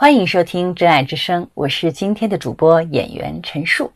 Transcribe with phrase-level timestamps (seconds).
[0.00, 3.92] 欢迎收听《真爱之声》，我是今天的主播演员陈树。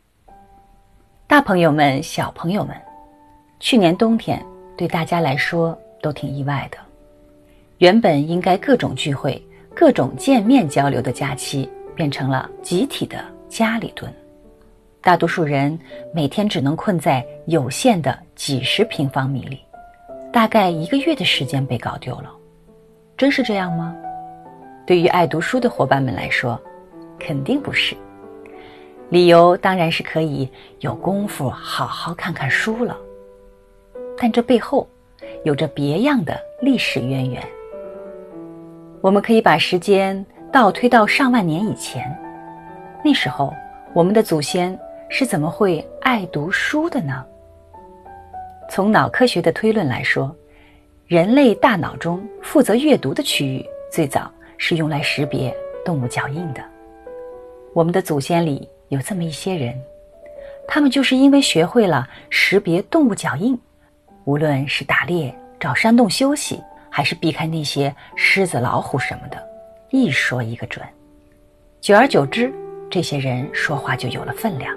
[1.25, 2.79] 大朋友们、小朋友们，
[3.59, 4.39] 去年冬天
[4.77, 6.77] 对大家来说都挺意外的。
[7.79, 9.43] 原本应该各种聚会、
[9.73, 14.13] 各种见面交流的假期，变成了集体的家里蹲。
[15.01, 15.75] 大多数人
[16.13, 19.59] 每天只能困在有限的几十平方米里，
[20.31, 22.31] 大概一个月的时间被搞丢了。
[23.17, 23.95] 真是这样吗？
[24.85, 26.61] 对于爱读书的伙伴们来说，
[27.19, 27.95] 肯定不是。
[29.09, 30.47] 理由当然是可以
[30.79, 32.95] 有功夫好好看看书了，
[34.17, 34.87] 但这背后
[35.43, 37.41] 有着别样的历史渊源。
[39.01, 42.03] 我们可以把时间倒推到上万年以前，
[43.03, 43.53] 那时候
[43.93, 44.77] 我们的祖先
[45.09, 47.25] 是怎么会爱读书的呢？
[48.69, 50.35] 从脑科学的推论来说，
[51.07, 56.63] 人类大脑中负责阅读的区域最早是用来识别动物脚印的。
[57.73, 59.79] 我们的祖先里有这么一些人，
[60.67, 63.59] 他们就是因为学会了识别动物脚印，
[64.23, 66.61] 无论是打猎、找山洞休息。
[66.87, 69.37] 还是避开那些狮子、老虎什么的，
[69.89, 70.81] 一说一个准。
[71.81, 72.49] 久而久之，
[72.89, 74.73] 这些人说话就有了分量。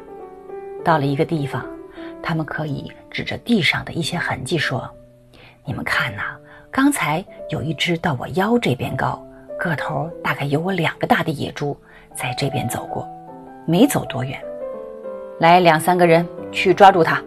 [0.84, 1.64] 到了一个地方，
[2.20, 4.90] 他们可以指着地上的一些痕迹说
[5.64, 6.36] ：“你们看呐，
[6.72, 9.24] 刚才有一只到我腰这边高，
[9.58, 11.76] 个头大概有我两个大的野猪，
[12.14, 13.06] 在这边走过，
[13.66, 14.40] 没走多远。
[15.38, 17.22] 来两三个人去抓住它，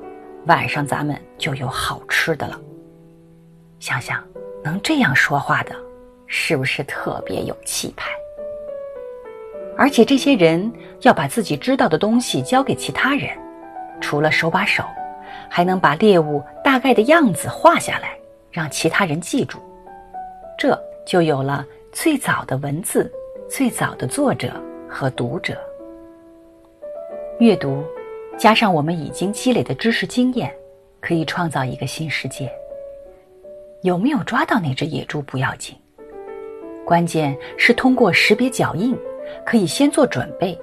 [0.47, 2.59] 晚上咱们就有好吃的了。”
[3.79, 4.23] 想想。
[4.63, 5.75] 能这样说话的，
[6.27, 8.11] 是不是特别有气派？
[9.75, 13.35] 而且这些人要把自己知道的东西交给其他人，
[13.99, 14.83] 除了手把手，
[15.49, 18.15] 还能把猎物大概的样子画下来，
[18.51, 19.57] 让其他人记住。
[20.59, 23.11] 这就有了最早的文字、
[23.49, 24.53] 最早的作者
[24.87, 25.57] 和读者。
[27.37, 27.83] 阅读，
[28.37, 30.53] 加上我们已经积累的知识经验，
[31.01, 32.49] 可以创造一个新世界。
[33.81, 35.75] 有没有抓到那只野猪不要紧，
[36.85, 38.97] 关键是通过识别脚印，
[39.45, 40.57] 可以先做准备，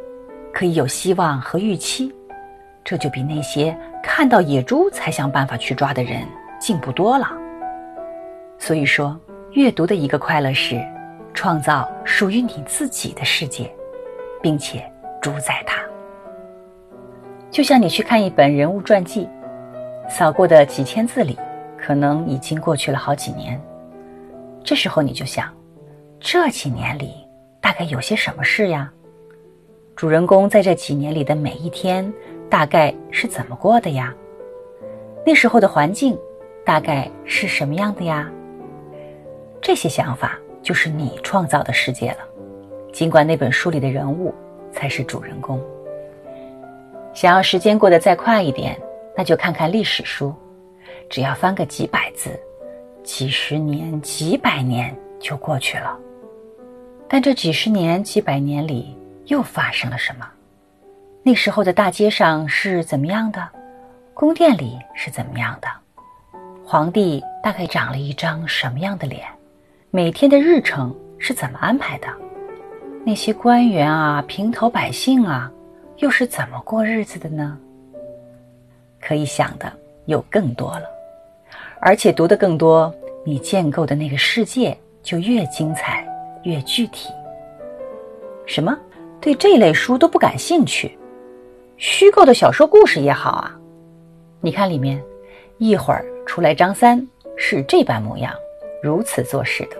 [0.51, 2.11] 可以有希望和预期，
[2.83, 6.27] 这就比那些看到野猪才想办法去抓的人
[6.59, 7.31] 进步多了。
[8.59, 9.19] 所以说，
[9.53, 10.81] 阅读的一个快乐是
[11.35, 13.71] 创造属于你自己的世界，
[14.43, 14.85] 并且
[15.21, 15.83] 主宰它。
[17.51, 19.29] 就像你去看一本人物传记，
[20.09, 21.39] 扫过的几千字里。
[21.81, 23.59] 可能已经过去了好几年，
[24.65, 25.49] 这时候你就想，
[26.19, 27.15] 这几年里
[27.61, 28.93] 大概有些什么事呀？
[29.95, 32.13] 主人公在这几年里的每一天
[32.51, 34.13] 大概是怎么过的呀？
[35.25, 36.19] 那时候的环境
[36.67, 38.29] 大概是什么样的呀？
[39.63, 40.37] 这些想法
[40.69, 42.19] 就是你创造的世界了，
[42.93, 44.35] 尽管那本书里的人物
[44.71, 45.59] 才是主人公。
[47.15, 48.79] 想要时间过得再快一点，
[49.17, 50.31] 那就看看历史书。
[51.09, 52.39] 只要翻个几百字，
[53.03, 55.99] 几十年、几百年就过去了。
[57.09, 60.29] 但这几十年、几百年里又发生了什么？
[61.23, 63.49] 那时候的大街上是怎么样的？
[64.13, 65.69] 宫殿里是怎么样的？
[66.63, 69.27] 皇帝大概长了一张什么样的脸？
[69.91, 72.07] 每天的日程是怎么安排的？
[73.07, 75.51] 那些官员啊、平头百姓啊，
[75.97, 77.59] 又是怎么过日子的呢？
[79.01, 79.73] 可以想的
[80.05, 80.83] 有更多了。
[81.81, 82.95] 而且读的更多，
[83.25, 86.07] 你建构的那个世界就越精彩、
[86.43, 87.09] 越具体。
[88.45, 88.77] 什么？
[89.23, 90.99] 对这类书都不感兴趣？
[91.79, 93.59] 虚构的小说故事也好啊。
[94.43, 95.03] 你看里面，
[95.57, 98.35] 一会儿出来张三是这般模样，
[98.83, 99.77] 如此做事的；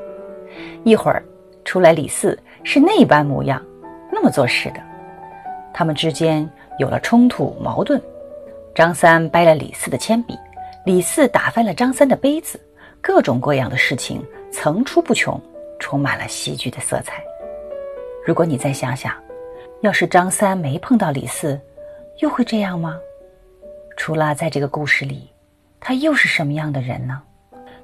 [0.85, 1.23] 一会儿
[1.65, 3.65] 出来李四是那般模样，
[4.11, 4.81] 那么做事的。
[5.73, 6.49] 他们之间
[6.79, 8.01] 有了冲突矛盾，
[8.75, 10.37] 张三掰了李四的铅笔。
[10.85, 12.59] 李四打翻了张三的杯子，
[13.01, 15.41] 各种各样的事情层出不穷，
[15.79, 17.23] 充满了戏剧的色彩。
[18.25, 19.15] 如果你再想想，
[19.83, 21.61] 要是张三没碰到李四，
[22.21, 22.99] 又会这样吗？
[23.97, 25.31] 除了在这个故事里，
[25.79, 27.21] 他又是什么样的人呢？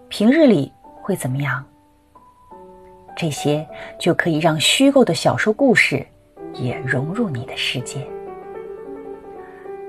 [0.08, 0.72] 平日里
[1.04, 1.62] 会怎么样？
[3.14, 3.64] 这些
[4.00, 6.04] 就可以让虚构的小说故事
[6.54, 8.04] 也融入你的世界。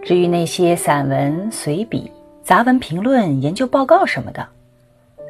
[0.04, 2.12] 至于那些散文随笔，
[2.44, 4.46] 杂文评论、研究报告什么的，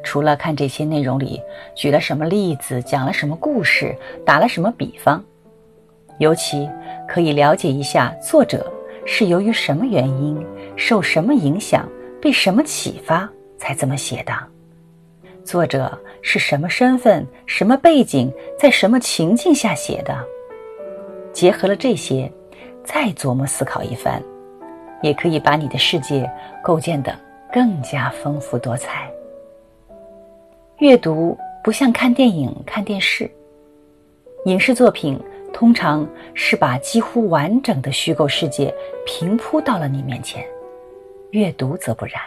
[0.02, 1.40] 除了看这些内容里
[1.74, 3.96] 举了什么例子、讲了什么故事、
[4.26, 5.24] 打了什么比方，
[6.18, 6.68] 尤其
[7.08, 8.70] 可以了解一下作者
[9.06, 10.44] 是由于什么原因、
[10.76, 11.88] 受什么影响、
[12.20, 14.34] 被什么启发才这么写的，
[15.46, 20.12] 作者是什么身份、什么背景、在什么情境下写的，
[21.32, 22.30] 结合了这些，
[22.84, 24.20] 再琢磨思考一番，
[25.02, 26.28] 也可以把你的世界
[26.64, 27.16] 构建的
[27.52, 29.08] 更加丰富多彩。
[30.78, 33.30] 阅读不像看电影、看电视，
[34.46, 35.18] 影视作品
[35.52, 38.74] 通常是把几乎完整的虚构世界
[39.06, 40.44] 平铺到了你面前，
[41.30, 42.20] 阅读则不然，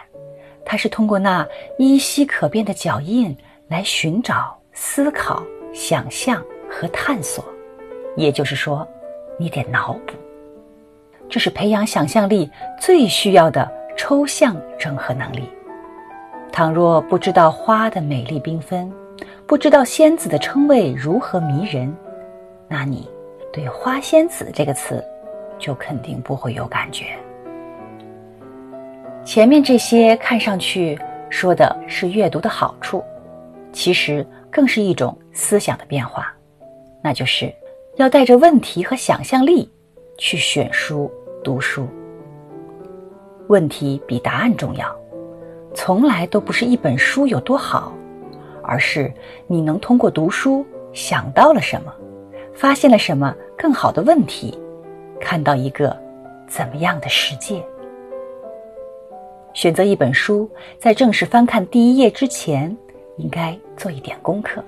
[0.70, 1.44] 它是通过那
[1.78, 3.36] 依稀可辨的脚印
[3.66, 5.42] 来寻找、思考、
[5.74, 6.40] 想象
[6.70, 7.44] 和探索。
[8.14, 8.86] 也就是说，
[9.36, 10.12] 你得脑补，
[11.28, 12.48] 这是培养想象力
[12.80, 15.42] 最需要的抽象整合能力。
[16.52, 18.92] 倘若不知道花的美丽缤纷，
[19.48, 21.92] 不知道仙子的称谓如何迷人，
[22.68, 23.10] 那你
[23.52, 25.04] 对“花仙子”这个词
[25.58, 27.06] 就肯定不会有感觉。
[29.30, 30.98] 前面这些看上去
[31.28, 33.00] 说的是阅读的好处，
[33.72, 36.34] 其实更是一种思想的变化，
[37.00, 37.54] 那就是
[37.94, 39.70] 要带着问题和想象力
[40.18, 41.08] 去选书
[41.44, 41.86] 读书。
[43.46, 44.92] 问题比答案重要。
[45.74, 47.92] 从来都不是一本书有多好，
[48.64, 49.14] 而是
[49.46, 51.94] 你能通过读书想到了什么，
[52.52, 54.58] 发现了什么更好的问题，
[55.20, 55.96] 看到一个
[56.48, 57.64] 怎么样的世界。
[59.52, 60.48] 选择一本书，
[60.78, 62.74] 在正式翻看第一页之前，
[63.16, 64.64] 应该做一点功课。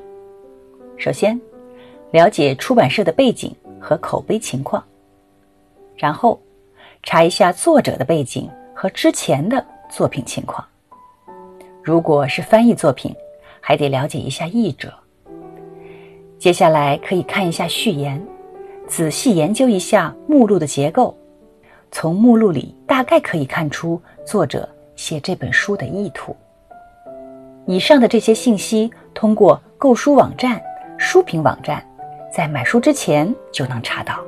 [0.97, 1.41] 首先，
[2.11, 4.83] 了解出版社的背景和口碑情况，
[5.97, 6.41] 然后
[7.03, 10.67] 查一下作者的背景和之前的作品情况。
[11.83, 13.15] 如果是翻译作品，
[13.61, 14.93] 还得了解一下译者。
[16.39, 18.21] 接下来可以看一下序言，
[18.89, 21.17] 仔细研究一下目录的结构。
[21.95, 24.67] 从目录里大概可以看出作者
[24.97, 26.37] 写这本书的意图。
[27.67, 30.61] 以上的这些信息，通过购书网站、
[30.99, 31.85] 书评网站，
[32.33, 34.19] 在买书之前就能查到。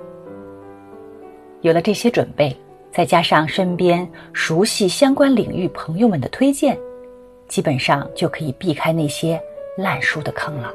[1.62, 2.56] 有了这些准备，
[2.92, 6.78] 再加上身边熟悉相关领域朋友们的推荐。
[7.48, 9.40] 基本上就可以避开那些
[9.76, 10.72] 烂书的坑了，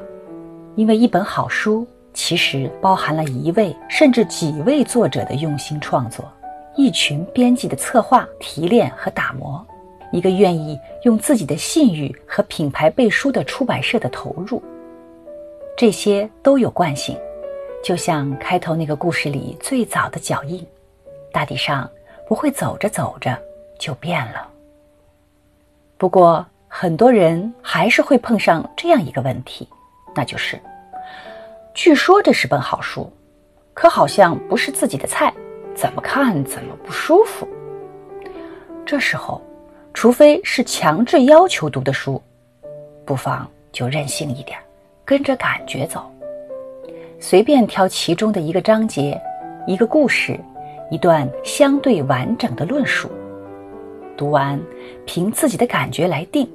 [0.76, 6.24] 因为一本好书其实包含了一位甚至几位作者的用心创作，
[6.76, 9.66] 一群编辑的策划、提炼和打磨，
[10.12, 14.62] 一个愿意用自己的信誉和品牌背书的出版社的投入，
[15.76, 17.16] 这些都有惯性，
[17.82, 20.66] 就像开头那个故事里最早的脚印，
[21.32, 21.90] 大体上
[22.28, 23.36] 不会走着走着
[23.78, 24.48] 就变了。
[25.96, 26.46] 不过。
[26.72, 29.68] 很多人还是会碰上这样一个问题，
[30.14, 30.56] 那就是，
[31.74, 33.12] 据说这是本好书，
[33.74, 35.34] 可好像不是自己的菜，
[35.74, 37.44] 怎么看怎么不舒服。
[38.86, 39.42] 这时候，
[39.92, 42.22] 除非是强制要求读的书，
[43.04, 44.58] 不妨就任性一点，
[45.04, 46.10] 跟着感觉走，
[47.18, 49.20] 随便挑其中的一个章节、
[49.66, 50.38] 一个故事、
[50.90, 53.10] 一段相对完整的论述，
[54.16, 54.58] 读完，
[55.04, 56.48] 凭自己的感觉来定。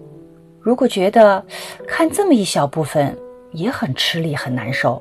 [0.59, 1.43] 如果觉得
[1.87, 3.15] 看这么一小部分
[3.51, 4.99] 也很吃力很难受，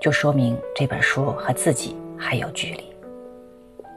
[0.00, 2.84] 就说明这本书和自己还有距离。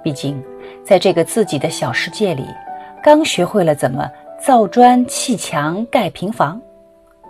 [0.04, 0.44] 毕竟，
[0.84, 2.44] 在这个自己的小世界里，
[3.03, 4.07] 刚学会了怎么
[4.39, 6.62] 造砖砌墙盖平房，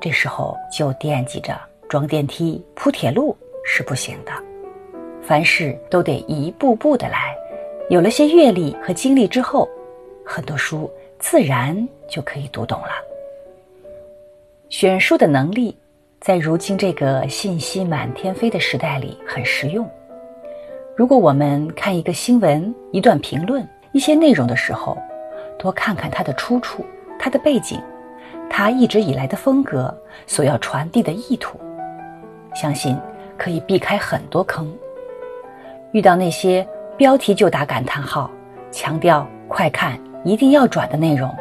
[0.01, 1.57] 这时候就惦记着
[1.87, 3.33] 装电梯铺铁路
[3.63, 4.31] 是不行的。
[5.21, 7.33] 凡事都得一步步的来，
[7.89, 9.65] 有了些阅历和经历之后，
[10.25, 12.89] 很多书自然就可以读懂了。
[14.67, 15.73] 选书的能力，
[16.19, 19.89] 在如今这个信息满天飞的时代里很实用。
[20.97, 24.97] 如果我们看一个新闻、一段评论、一些内容的时候，
[25.61, 26.83] 多看看它的出处、
[27.19, 27.79] 它的背景、
[28.49, 31.59] 它一直以来的风格、所要传递的意图，
[32.55, 32.97] 相信
[33.37, 34.67] 可以避开很多坑。
[35.91, 38.31] 遇到那些标题就打感叹号、
[38.71, 41.31] 强调快看、一定要转的内容。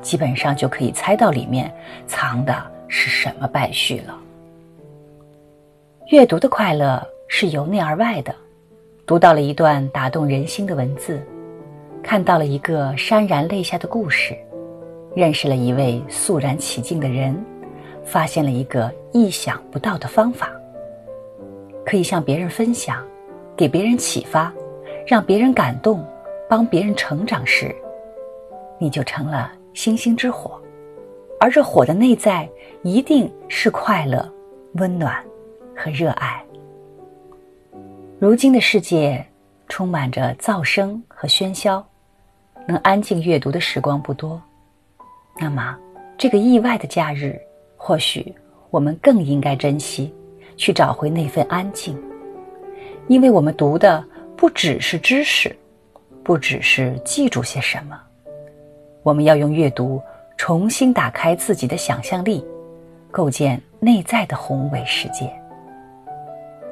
[0.00, 1.70] 基本上就可以猜到里面
[2.06, 2.56] 藏的
[2.88, 4.18] 是什么败絮了。
[6.06, 8.34] 阅读的快乐是由内而外的，
[9.04, 11.22] 读到了一段打动人心的文字，
[12.02, 14.36] 看到了一个潸然泪下的故事，
[15.14, 17.36] 认识了一位肃然起敬的人，
[18.04, 20.50] 发现了一个意想不到的方法，
[21.84, 23.06] 可以向别人分享，
[23.56, 24.52] 给别人启发，
[25.06, 26.04] 让别人感动，
[26.48, 27.74] 帮别人成长时，
[28.78, 29.52] 你就成了。
[29.72, 30.60] 星星之火，
[31.38, 32.46] 而这火的内在
[32.82, 34.28] 一定是快乐、
[34.74, 35.24] 温暖
[35.76, 36.44] 和热爱。
[38.18, 39.24] 如今的世界
[39.68, 41.86] 充满着噪声和喧嚣，
[42.66, 44.40] 能安静阅读的时光不多。
[45.38, 45.76] 那么，
[46.18, 47.40] 这个意外的假日，
[47.76, 48.34] 或许
[48.70, 50.14] 我们更应该珍惜，
[50.56, 52.00] 去找回那份安静。
[53.08, 54.04] 因为我们读的
[54.36, 55.56] 不只是知识，
[56.22, 58.00] 不只是记住些什么，
[59.02, 60.00] 我们要用阅读
[60.36, 62.44] 重新打开自己的想象力，
[63.10, 65.28] 构建内在的宏伟世界。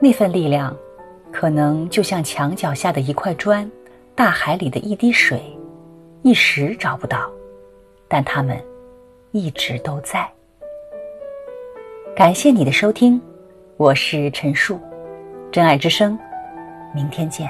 [0.00, 0.76] 那份力量，
[1.32, 3.68] 可能就像墙脚下的一块砖，
[4.14, 5.42] 大海里的一滴水，
[6.28, 7.32] 一时找不到，
[8.06, 8.62] 但他们
[9.32, 10.30] 一直都在。
[12.14, 13.18] 感谢你的收听，
[13.78, 14.78] 我是陈树，
[15.50, 16.18] 真爱之声，
[16.94, 17.48] 明天见。